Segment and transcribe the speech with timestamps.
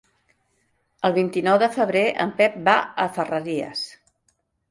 [1.09, 3.87] El vint-i-nou de febrer en Pep va a Ferreries.